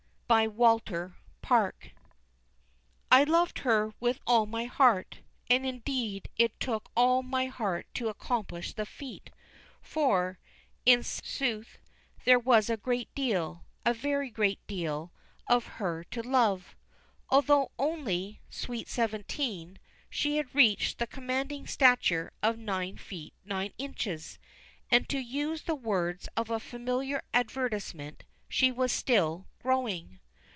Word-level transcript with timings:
WALTER 0.55 1.17
PARKE. 1.41 1.91
I 3.11 3.25
loved 3.25 3.59
her 3.59 3.93
with 3.99 4.21
all 4.25 4.45
my 4.45 4.63
heart, 4.63 5.19
and, 5.49 5.65
indeed, 5.65 6.29
it 6.37 6.57
took 6.57 6.89
all 6.95 7.21
my 7.21 7.47
heart 7.47 7.85
to 7.95 8.07
accomplish 8.07 8.71
the 8.73 8.85
feat; 8.85 9.29
for, 9.81 10.39
in 10.85 11.03
sooth, 11.03 11.79
there 12.23 12.39
was 12.39 12.69
a 12.69 12.77
great 12.77 13.13
deal 13.13 13.65
a 13.85 13.93
very 13.93 14.29
great 14.29 14.65
deal 14.67 15.11
of 15.49 15.65
her 15.65 16.05
to 16.05 16.21
love. 16.23 16.77
Although 17.29 17.71
only 17.77 18.39
"sweet 18.49 18.87
seventeen," 18.87 19.79
she 20.09 20.37
had 20.37 20.55
reached 20.55 20.97
the 20.97 21.07
commanding 21.07 21.67
stature 21.67 22.31
of 22.41 22.57
nine 22.57 22.95
feet 22.95 23.33
nine 23.43 23.73
inches, 23.77 24.39
and, 24.89 25.09
to 25.09 25.19
use 25.19 25.63
the 25.63 25.75
words 25.75 26.29
of 26.37 26.49
a 26.49 26.57
familiar 26.61 27.21
advertisement, 27.33 28.23
she 28.47 28.71
was 28.71 28.93
"still 28.93 29.45
growing." 29.61 30.19